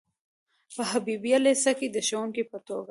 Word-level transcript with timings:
په 0.75 0.81
حبیبیه 0.91 1.37
لیسه 1.45 1.71
کې 1.79 1.87
د 1.91 1.97
ښوونکي 2.07 2.43
په 2.51 2.57
توګه. 2.67 2.79